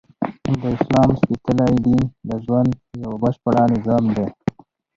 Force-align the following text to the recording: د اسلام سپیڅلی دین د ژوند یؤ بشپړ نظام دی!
د 0.61 0.63
اسلام 0.77 1.09
سپیڅلی 1.19 1.75
دین 1.85 2.03
د 2.27 2.29
ژوند 2.43 2.69
یؤ 3.01 3.13
بشپړ 3.21 3.53
نظام 3.75 4.03
دی! 4.15 4.27